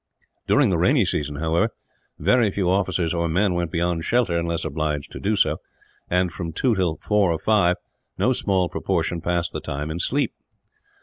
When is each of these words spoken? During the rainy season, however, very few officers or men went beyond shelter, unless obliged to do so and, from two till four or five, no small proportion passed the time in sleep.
During 0.47 0.69
the 0.69 0.79
rainy 0.79 1.05
season, 1.05 1.35
however, 1.35 1.71
very 2.17 2.49
few 2.49 2.71
officers 2.71 3.13
or 3.13 3.29
men 3.29 3.53
went 3.53 3.69
beyond 3.71 4.03
shelter, 4.03 4.35
unless 4.35 4.65
obliged 4.65 5.11
to 5.11 5.19
do 5.19 5.35
so 5.35 5.57
and, 6.09 6.31
from 6.31 6.53
two 6.53 6.73
till 6.75 6.97
four 7.03 7.31
or 7.31 7.37
five, 7.37 7.75
no 8.17 8.33
small 8.33 8.67
proportion 8.67 9.21
passed 9.21 9.51
the 9.51 9.61
time 9.61 9.91
in 9.91 9.99
sleep. 9.99 10.33